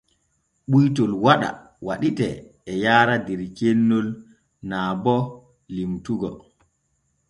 [0.69, 1.49] Ɓuytol waɗa
[1.87, 2.35] waɗitee
[2.71, 4.07] e yaara der cennol
[4.69, 5.15] naa bo
[5.75, 6.29] limtugo.